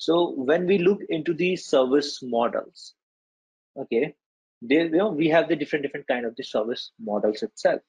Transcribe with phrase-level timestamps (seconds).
[0.00, 2.94] So when we look into the service models,
[3.78, 4.14] okay,
[4.62, 7.82] there you know we have the different different kind of the service models itself.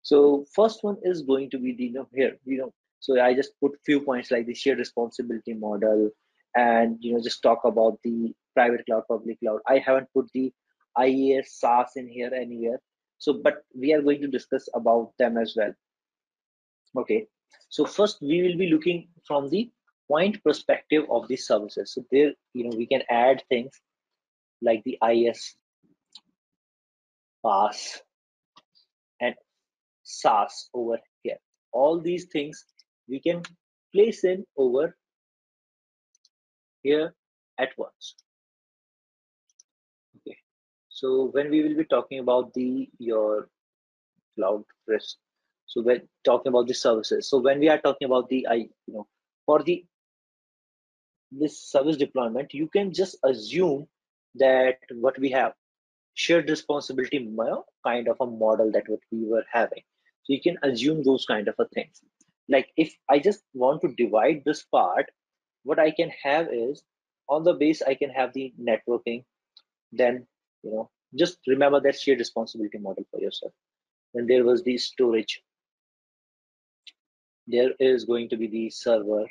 [0.00, 3.34] So first one is going to be the you know here you know so I
[3.34, 6.10] just put few points like the shared responsibility model
[6.56, 9.60] and you know just talk about the private cloud public cloud.
[9.66, 10.50] I haven't put the
[10.96, 12.80] IaaS SaaS in here anywhere.
[13.18, 15.74] So but we are going to discuss about them as well.
[16.96, 17.26] Okay.
[17.68, 19.70] So first we will be looking from the
[20.08, 21.92] point perspective of these services.
[21.92, 23.72] So there, you know, we can add things
[24.62, 25.54] like the IaaS,
[27.44, 27.98] PaaS
[29.20, 29.34] and
[30.02, 31.36] SaaS over here.
[31.72, 32.64] All these things
[33.08, 33.42] we can
[33.92, 34.96] place in over
[36.82, 37.14] here
[37.58, 38.14] at once.
[40.16, 40.36] Okay.
[40.88, 43.48] So when we will be talking about the your
[44.36, 45.16] cloud risk,
[45.66, 47.28] so we're talking about the services.
[47.28, 48.54] So when we are talking about the I,
[48.86, 49.06] you know,
[49.44, 49.84] for the
[51.30, 53.86] this service deployment, you can just assume
[54.34, 55.52] that what we have
[56.14, 57.18] shared responsibility
[57.84, 59.82] kind of a model that what we were having.
[60.24, 62.00] So you can assume those kind of a things.
[62.48, 65.06] Like if I just want to divide this part,
[65.64, 66.82] what I can have is
[67.28, 69.24] on the base, I can have the networking.
[69.92, 70.26] Then,
[70.62, 73.52] you know, just remember that shared responsibility model for yourself.
[74.14, 75.42] Then there was the storage.
[77.46, 79.26] There is going to be the server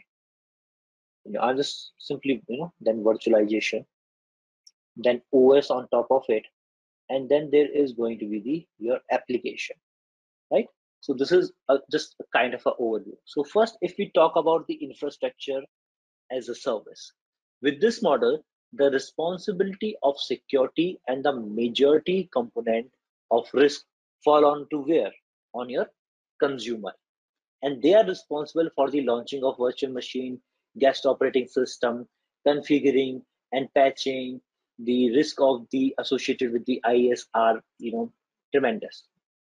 [1.41, 3.85] I'm just simply, you know, then virtualization,
[4.95, 6.45] then OS on top of it,
[7.09, 9.75] and then there is going to be the your application,
[10.51, 10.67] right?
[11.01, 13.15] So this is a, just a kind of an overview.
[13.25, 15.61] So first, if we talk about the infrastructure
[16.31, 17.11] as a service,
[17.61, 22.87] with this model, the responsibility of security and the majority component
[23.31, 23.83] of risk
[24.23, 25.11] fall on to where?
[25.53, 25.87] On your
[26.39, 26.93] consumer.
[27.63, 30.39] And they are responsible for the launching of virtual machine,
[30.79, 32.07] guest operating system,
[32.47, 33.21] configuring
[33.51, 34.41] and patching,
[34.79, 38.11] the risk of the associated with the IaaS are you know
[38.53, 39.05] tremendous.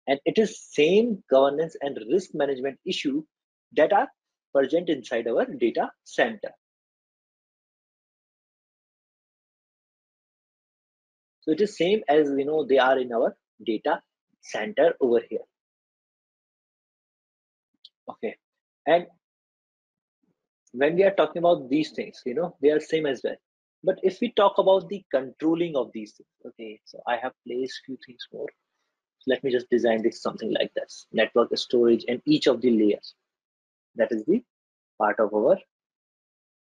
[0.07, 3.23] And it is same governance and risk management issue
[3.75, 4.07] that are
[4.53, 6.51] present inside our data center.
[11.41, 13.35] So it is same as you know they are in our
[13.66, 14.01] data
[14.41, 15.45] center over here.
[18.09, 18.35] Okay,
[18.85, 19.07] and
[20.73, 23.35] when we are talking about these things you know they are same as well.
[23.85, 27.81] But if we talk about the controlling of these things okay so i have placed
[27.85, 28.50] few things more.
[29.19, 32.72] So let me just design this something like this network storage and each of the
[32.72, 33.13] layers.
[33.95, 34.44] That is the
[35.00, 35.57] part of our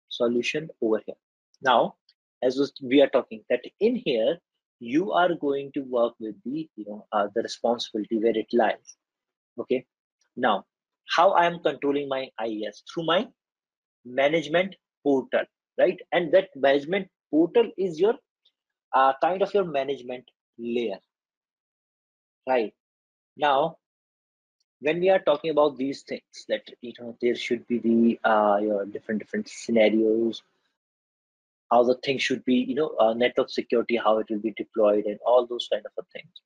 [0.09, 1.15] solution over here.
[1.61, 1.95] Now
[2.43, 4.37] as we are talking that in here
[4.79, 8.95] you are going to work with the you know uh, the responsibility where it lies.
[9.59, 9.85] Okay.
[10.35, 10.65] Now
[11.15, 13.27] how i am controlling my IaaS through my
[14.05, 15.43] management portal
[15.77, 15.99] right?
[16.11, 18.15] And that management portal is your
[18.93, 20.25] uh, kind of your management
[20.57, 20.99] layer
[22.47, 22.73] right?
[23.37, 23.77] Now
[24.81, 28.57] when we are talking about these things that you know there should be the uh,
[28.61, 30.41] your different different scenarios
[31.71, 35.05] how the thing should be you know uh, network security how it will be deployed
[35.05, 36.41] and all those kind of things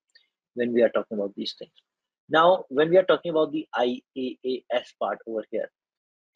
[0.56, 1.72] when we are talking about these things.
[2.30, 5.69] Now when we are talking about the IaaS part over here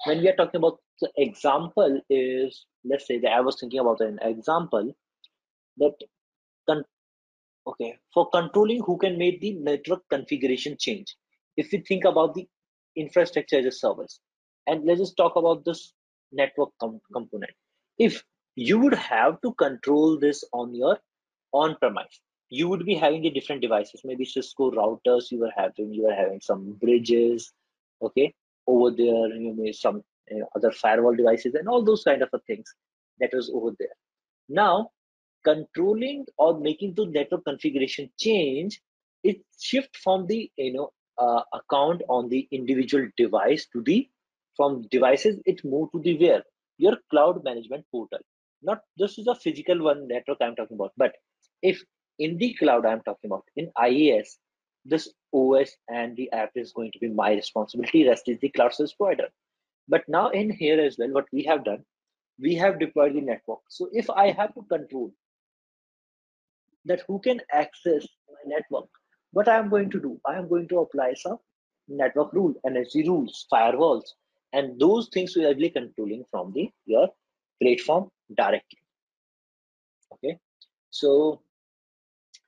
[0.05, 4.01] when we are talking about the example is let's say that i was thinking about
[4.01, 4.93] an example
[5.77, 5.93] that
[6.67, 6.83] con
[7.67, 11.15] okay for controlling who can make the network configuration change.
[11.57, 12.47] If we think about the
[12.95, 14.19] infrastructure as a service
[14.67, 15.93] and let's just talk about this
[16.31, 17.51] network com component.
[17.97, 18.23] If
[18.55, 20.97] you would have to control this on your
[21.53, 24.01] on premise you would be having the different devices.
[24.05, 27.51] Maybe cisco routers you were having you were having some bridges
[28.01, 28.33] okay
[28.67, 32.29] over there you know some you know, other firewall devices and all those kind of
[32.45, 32.73] things
[33.19, 33.95] that was over there.
[34.49, 34.89] Now
[35.43, 38.81] controlling or making the network configuration change
[39.23, 44.07] it shift from the you know uh, account on the individual device to the
[44.55, 46.43] from devices it move to the where?
[46.77, 48.19] Your cloud management portal.
[48.61, 51.13] Not this is a physical one network i'm talking about but
[51.61, 51.83] if
[52.19, 54.37] in the cloud i'm talking about in IaaS
[54.87, 58.07] this OS and the app is going to be my responsibility.
[58.07, 59.27] Rest is the cloud service provider.
[59.87, 61.83] But now in here as well, what we have done,
[62.39, 63.59] we have deployed the network.
[63.69, 65.13] So if I have to control
[66.85, 68.89] that who can access my network,
[69.31, 71.37] what I am going to do, I am going to apply some
[71.87, 74.03] network rule, NSG rules, firewalls,
[74.53, 77.09] and those things we are really controlling from the your
[77.61, 78.79] platform directly.
[80.13, 80.37] Okay,
[80.89, 81.41] so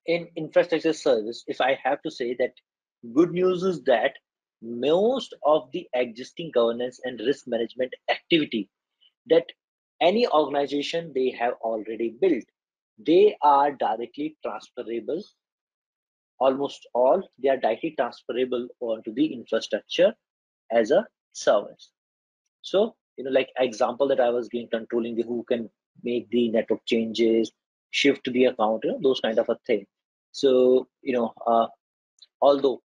[0.10, 2.54] in infrastructure service, if I have to say that
[3.14, 4.14] good news is that
[4.62, 8.70] most of the existing governance and risk management activity
[9.28, 9.46] that
[10.02, 12.44] any organization they have already built.
[13.06, 15.24] They are directly transferable.
[16.40, 20.14] Almost all they are directly transferable onto the infrastructure
[20.72, 21.92] as a service.
[22.64, 25.70] So, you know, like example that I was giving, controlling the who can
[26.04, 27.52] make the network changes,
[27.92, 29.86] shift the account, you know, those kind of a thing.
[30.32, 31.68] So, you know, uh,
[32.42, 32.82] although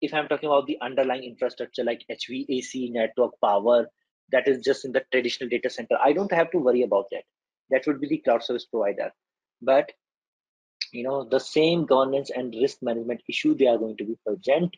[0.00, 3.86] if I'm talking about the underlying infrastructure like HVAC network power,
[4.32, 7.24] that is just in the traditional data center, I don't have to worry about that.
[7.70, 9.10] That would be the cloud service provider.
[9.62, 9.92] But
[10.92, 14.76] you know, the same governance and risk management issue they are going to be present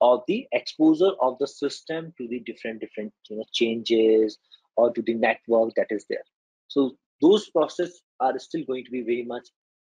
[0.00, 4.38] of the exposure of the system to the different different you know changes
[4.76, 6.24] or to the network that is there
[6.68, 9.48] so those processes are still going to be very much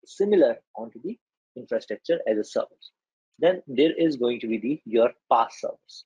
[0.07, 1.19] similar onto the
[1.57, 2.93] infrastructure as a service
[3.39, 6.05] then there is going to be the your PaaS service.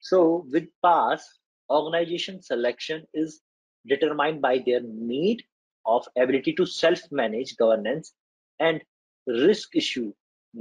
[0.00, 1.22] So with PaaS,
[1.70, 3.40] organization selection is
[3.86, 5.42] determined by their need
[5.84, 8.12] of ability to self-manage governance
[8.60, 8.82] and
[9.26, 10.12] risk issue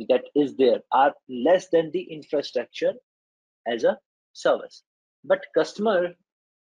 [0.10, 2.94] that is there are less than the infrastructure
[3.68, 3.98] as a
[4.34, 4.84] service.
[5.24, 6.14] But customer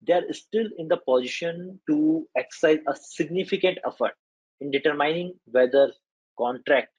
[0.05, 4.13] they are still in the position to exercise a significant effort
[4.61, 5.91] in determining whether
[6.37, 6.89] contract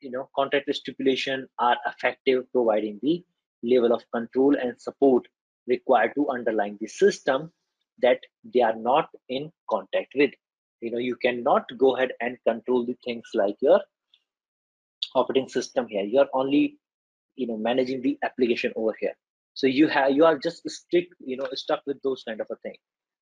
[0.00, 3.24] you know contract stipulation are effective providing the
[3.62, 5.26] level of control and support
[5.66, 7.50] required to underline the system
[8.00, 8.20] that
[8.54, 10.30] they are not in contact with.
[10.80, 13.80] You know you cannot go ahead and control the things like your
[15.14, 16.04] operating system here.
[16.04, 16.78] You're only
[17.36, 19.16] you know managing the application over here.
[19.54, 22.56] So you have you are just stick you know stuck with those kind of a
[22.56, 22.76] thing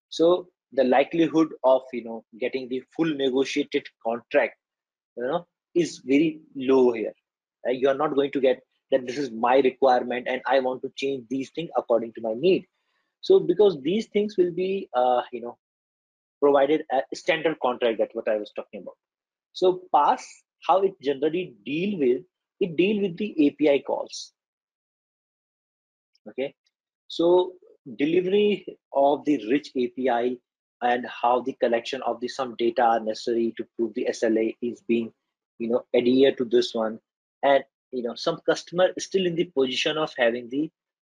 [0.08, 4.54] so the likelihood of you know getting the full negotiated contract
[5.16, 7.12] you know is very low here.
[7.64, 7.78] Right?
[7.78, 8.60] you are not going to get
[8.90, 12.34] that this is my requirement and i want to change these things according to my
[12.34, 12.66] need.
[13.20, 15.58] So because these things will be uh, you know
[16.40, 18.96] provided a standard contract that's what i was talking about.
[19.52, 20.22] So PaaS
[20.66, 22.22] how it generally deal with
[22.60, 24.32] it deal with the api calls.
[26.28, 26.54] Okay?
[27.08, 27.52] So
[27.94, 30.40] delivery of the rich api
[30.82, 35.12] and how the collection of the some data necessary to prove the sla is being
[35.58, 36.98] you know adhered to this one.
[37.42, 40.70] And you know some customer is still in the position of having the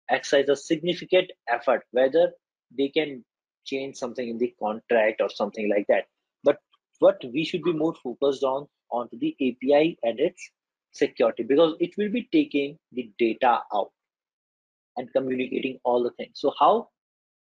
[0.10, 2.31] exercise a significant effort whether
[2.78, 3.24] they can
[3.66, 6.06] change something in the contract or something like that.
[6.44, 6.60] But
[7.00, 10.51] what we should be more focused on onto the api and its
[10.92, 13.92] security because it will be taking the data out
[14.97, 16.88] and communicating all the things so how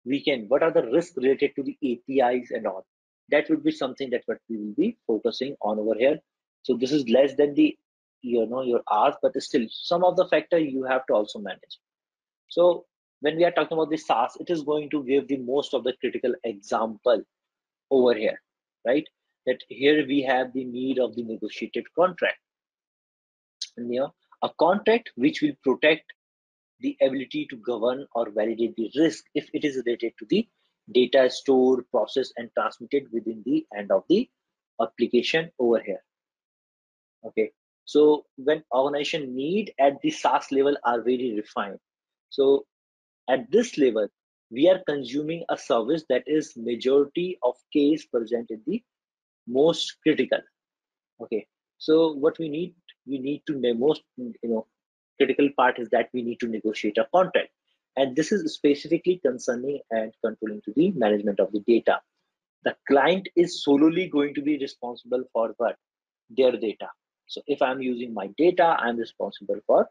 [0.05, 2.85] we can what are the risks related to the apis and all
[3.29, 6.19] that would be something that what we will be focusing on over here
[6.63, 7.75] so this is less than the
[8.21, 11.79] you know your hours but still some of the factor you have to also manage
[12.49, 12.85] so
[13.21, 15.83] when we are talking about the SaaS, it is going to give the most of
[15.83, 17.23] the critical example
[17.91, 18.39] over here,
[18.85, 19.07] right?
[19.45, 22.37] That here we have the need of the negotiated contract.
[23.77, 24.13] And, you know,
[24.43, 26.13] a contract which will protect
[26.79, 30.47] the ability to govern or validate the risk if it is related to the
[30.93, 34.29] data stored, processed, and transmitted within the end of the
[34.81, 36.03] application over here.
[37.25, 37.51] Okay,
[37.85, 41.79] so when organization need at the SaaS level are very refined.
[42.29, 42.65] So
[43.29, 44.07] at this level,
[44.51, 48.83] we are consuming a service that is majority of case present in the
[49.47, 50.39] most critical.
[51.21, 52.75] Okay, so what we need,
[53.07, 54.67] we need to most you know
[55.17, 57.49] critical part is that we need to negotiate a contract,
[57.95, 61.99] and this is specifically concerning and controlling to the management of the data.
[62.63, 65.75] The client is solely going to be responsible for what
[66.29, 66.89] their data.
[67.27, 69.87] So if I'm using my data, I'm responsible for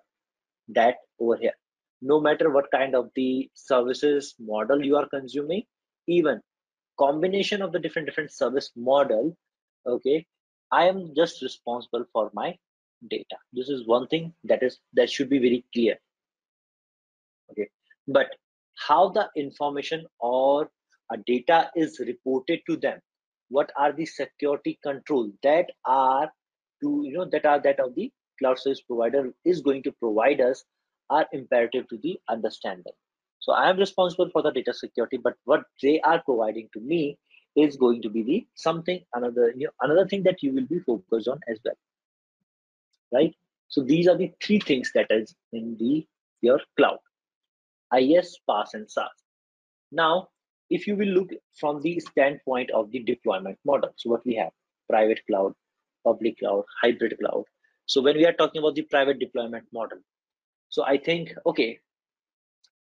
[0.68, 1.52] that over here
[2.00, 5.62] no matter what kind of the services model you are consuming
[6.06, 6.40] even
[6.98, 9.36] combination of the different different service model
[9.86, 10.26] okay
[10.70, 12.48] i am just responsible for my
[13.08, 13.36] data.
[13.52, 15.96] This is one thing that is that should be very clear.
[17.50, 17.68] Okay.
[18.08, 18.28] But
[18.76, 20.70] how the information or
[21.12, 23.00] a data is reported to them
[23.48, 26.30] what are the security control that are
[26.82, 30.40] to you know that are that of the cloud service provider is going to provide
[30.40, 30.64] us
[31.10, 32.92] are imperative to the understanding.
[33.38, 37.18] So I am responsible for the data security, but what they are providing to me
[37.56, 40.80] is going to be the something another you know, another thing that you will be
[40.80, 41.74] focused on as well,
[43.12, 43.34] right?
[43.68, 46.06] So these are the three things that is in the
[46.42, 46.98] your cloud,
[47.92, 49.10] IaaS, PaaS, and SaaS.
[49.90, 50.28] Now,
[50.70, 54.50] if you will look from the standpoint of the deployment model, so what we have
[54.88, 55.54] private cloud,
[56.04, 57.44] public cloud, hybrid cloud.
[57.86, 59.98] So when we are talking about the private deployment model,
[60.68, 61.80] so I think, okay,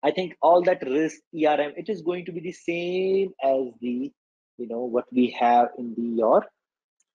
[0.02, 4.12] I think all that risk ERM, it is going to be the same as the,
[4.58, 6.46] you know, what we have in the your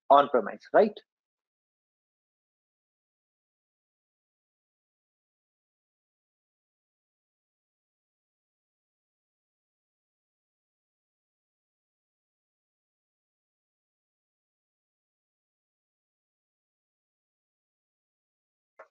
[0.10, 0.94] on-premise, right?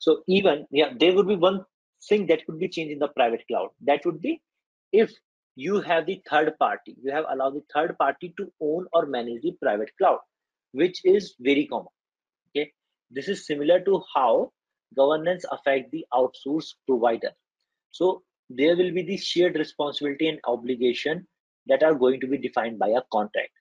[0.04, 1.64] So even, yeah, there would be one
[2.06, 3.70] thing that could be changed in the private cloud.
[3.86, 4.42] That would be
[4.92, 5.10] if
[5.56, 9.40] you have the third party, you have allowed the third party to own or manage
[9.40, 10.18] the private cloud,
[10.72, 11.94] which is very common.
[12.50, 12.70] Okay,
[13.10, 14.52] this is similar to how
[14.94, 17.32] governance affect the outsource provider.
[17.90, 21.26] So there will be the shared responsibility and obligation
[21.66, 23.52] that are going to be defined by a contract.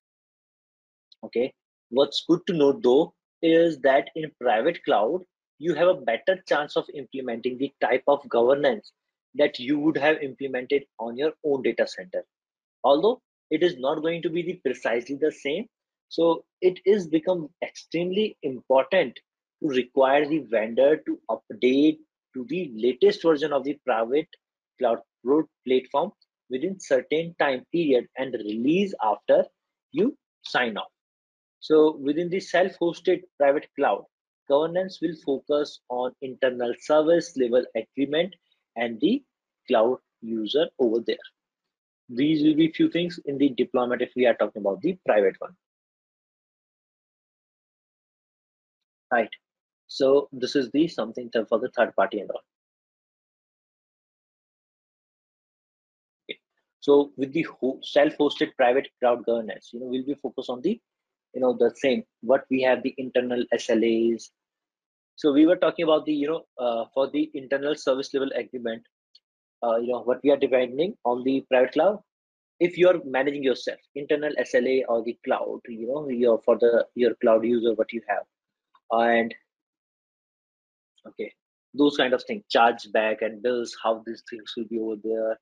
[1.23, 1.53] Okay,
[1.89, 5.21] what's good to know though is that in private cloud,
[5.59, 8.91] you have a better chance of implementing the type of governance
[9.35, 12.23] that you would have implemented on your own data center.
[12.83, 15.67] Although it is not going to be the precisely the same,
[16.09, 19.19] so it is become extremely important
[19.61, 21.97] to require the vendor to update
[22.33, 24.27] to the latest version of the private
[24.79, 24.99] cloud
[25.67, 26.11] platform
[26.49, 29.45] within certain time period and release after
[29.91, 30.91] you sign off.
[31.59, 34.03] So within the self-hosted private cloud,
[34.47, 38.35] governance will focus on internal service level agreement
[38.75, 39.23] and the
[39.67, 41.15] cloud user over there.
[42.09, 45.35] These will be few things in the deployment if we are talking about the private
[45.39, 45.55] one.
[49.11, 49.29] Right.
[49.87, 52.41] So this is the something for the third party and all.
[56.29, 56.39] Okay.
[56.79, 57.45] So with the
[57.83, 60.81] self-hosted private cloud governance, you know, we'll be focused on the
[61.33, 64.29] you know the same what we have the internal slas
[65.15, 68.83] so we were talking about the you know uh, for the internal service level agreement
[69.63, 71.99] uh, you know what we are depending on the private cloud.
[72.59, 76.85] If you are managing yourself internal sla or the cloud you know your for the
[76.95, 78.23] your cloud user what you have.
[78.91, 79.33] And
[81.07, 81.31] okay
[81.73, 85.39] those kind of things charge back and bills how these things will be over there.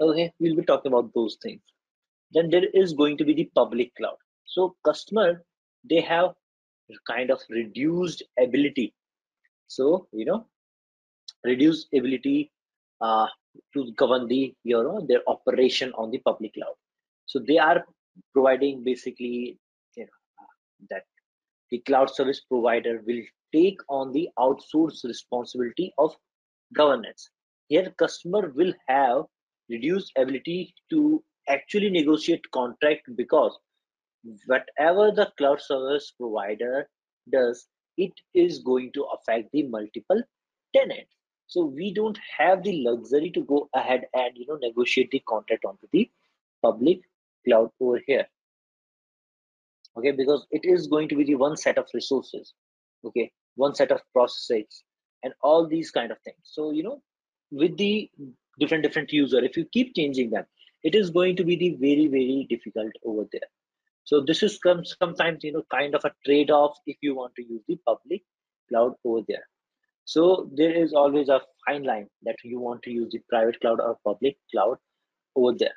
[0.00, 1.60] Okay we'll be talking about those things.
[2.32, 5.42] Then there is going to be the public cloud so customer,
[5.88, 6.34] they have
[7.06, 8.94] kind of reduced ability.
[9.66, 10.46] So, you know,
[11.44, 12.52] reduced ability
[13.00, 13.26] uh,
[13.72, 16.74] to govern the, you know, their operation on the public cloud.
[17.26, 17.84] So they are
[18.32, 19.58] providing basically,
[19.96, 20.46] you know,
[20.90, 21.04] that
[21.70, 23.22] the cloud service provider will
[23.52, 26.14] take on the outsourced responsibility of
[26.74, 27.30] governance.
[27.68, 29.22] Here, customer will have
[29.70, 33.56] reduced ability to actually negotiate contract because
[34.46, 36.88] whatever the cloud service provider
[37.30, 37.66] does,
[37.96, 40.22] it is going to affect the multiple
[40.74, 41.14] tenants.
[41.46, 45.64] So we don't have the luxury to go ahead and you know negotiate the contract
[45.64, 46.10] onto the
[46.62, 47.00] public
[47.46, 48.26] cloud over here.
[49.96, 52.54] Okay, because it is going to be the one set of resources,
[53.04, 54.82] okay, one set of processes,
[55.22, 56.38] and all these kind of things.
[56.42, 57.02] So you know,
[57.52, 58.10] with the
[58.58, 60.46] different different user, if you keep changing them,
[60.82, 63.48] it is going to be the very very difficult over there.
[64.04, 64.58] So this is
[65.00, 68.22] sometimes you know kind of a trade-off if you want to use the public
[68.68, 69.46] cloud over there.
[70.04, 73.80] So there is always a fine line that you want to use the private cloud
[73.80, 74.76] or public cloud
[75.34, 75.74] over there.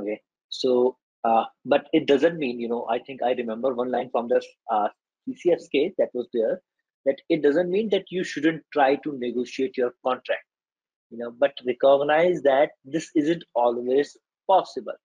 [0.00, 4.10] Okay, so uh, but it doesn't mean you know I think I remember one line
[4.10, 4.88] from the uh,
[5.72, 6.60] case that was there
[7.04, 10.44] that it doesn't mean that you shouldn't try to negotiate your contract
[11.10, 14.98] you know but recognize that this isn't always possible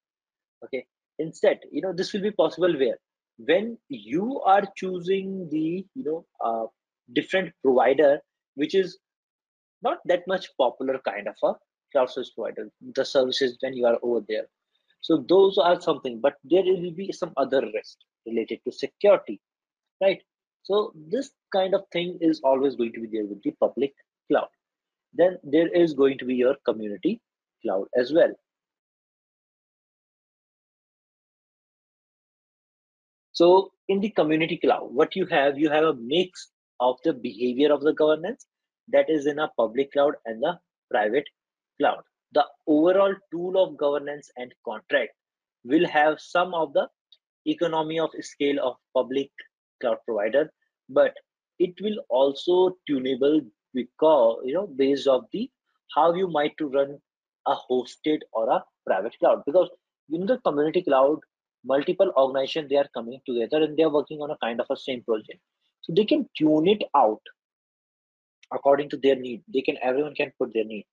[0.64, 0.86] okay
[1.20, 2.98] instead you know this will be possible where?
[3.38, 6.66] When you are choosing the you know uh,
[7.14, 8.20] different provider
[8.56, 9.00] which is
[9.82, 11.54] not that much popular kind of a
[11.92, 14.48] cloud service provider the services when you are over there.
[15.02, 19.40] So those are something but there will be some other risk related to security
[20.02, 20.22] right?
[20.64, 23.94] So this kind of thing is always going to be there with the public
[24.30, 24.48] cloud.
[25.14, 27.20] Then there is going to be your community
[27.64, 28.34] cloud as well
[33.42, 37.74] So in the community cloud, what you have, you have a mix of the behavior
[37.74, 38.46] of the governance
[38.90, 40.60] that is in a public cloud and the
[40.92, 41.28] private
[41.80, 42.04] cloud.
[42.34, 45.14] The overall tool of governance and contract
[45.64, 46.88] will have some of the
[47.48, 49.32] economy of scale of public
[49.82, 50.52] cloud provider,
[50.88, 51.16] but
[51.58, 53.42] it will also tunable
[53.74, 55.50] because you know based of the
[55.96, 57.00] how you might to run
[57.48, 59.70] a hosted or a private cloud because
[60.12, 61.20] in the community cloud
[61.66, 64.78] multiple organizations they are coming together and they are working on a kind of a
[64.78, 65.40] same project.
[65.82, 67.22] So they can tune it out
[68.54, 69.44] according to their need.
[69.54, 70.86] They can everyone can put their need.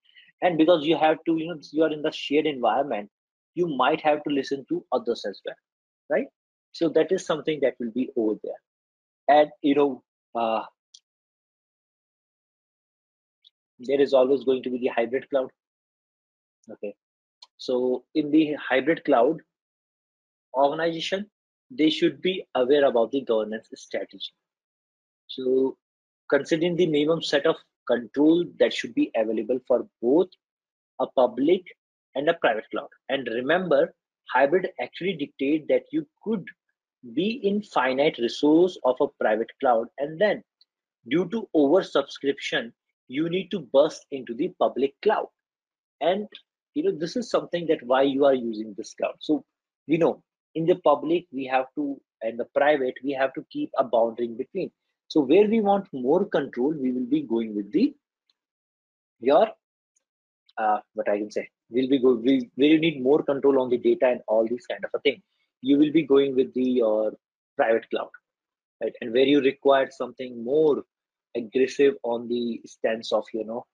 [0.42, 3.10] And because you have to you know you are in the shared environment
[3.54, 5.56] you might have to listen to others as well
[6.10, 6.26] right?
[6.72, 8.60] So that is something that will be over there.
[9.28, 10.02] And you know
[10.34, 10.64] uh,
[13.78, 15.50] there is always going to be the hybrid cloud.
[16.70, 16.94] Okay.
[17.56, 19.40] So in the hybrid cloud
[20.58, 21.26] organization
[21.70, 24.32] they should be aware about the governance strategy.
[25.26, 25.76] So
[26.30, 30.28] considering the minimum set of control that should be available for both
[31.00, 31.62] a public
[32.14, 32.88] and a private cloud.
[33.08, 33.94] And remember
[34.32, 36.44] hybrid actually dictate that you could
[37.14, 40.42] be in finite resource of a private cloud and then
[41.08, 42.72] due to oversubscription
[43.08, 45.28] you need to burst into the public cloud.
[46.00, 46.28] And
[46.74, 49.14] you know this is something that why you are using this cloud.
[49.20, 49.44] So
[49.86, 50.22] you know
[50.58, 51.86] in the public we have to
[52.22, 54.70] and the private we have to keep a boundary in between.
[55.08, 57.94] So where we want more control we will be going with the
[59.20, 59.46] your
[60.58, 63.68] uh, what i can say we'll be good we, where you need more control on
[63.68, 65.22] the data and all these kind of a thing
[65.62, 67.12] you will be going with the your
[67.56, 68.10] private cloud
[68.82, 68.92] right?
[69.00, 70.82] And where you require something more
[71.36, 73.64] aggressive on the stance of you know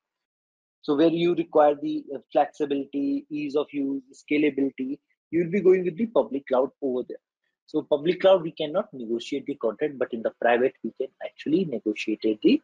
[0.83, 4.99] so where you require the uh, flexibility ease of use scalability
[5.31, 7.19] you'll be going with the public cloud over there.
[7.67, 11.65] So public cloud we cannot negotiate the contract but in the private we can actually
[11.65, 12.61] negotiate the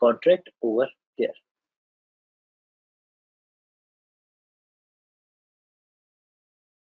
[0.00, 1.34] contract over there